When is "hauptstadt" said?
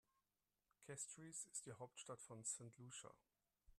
1.73-2.23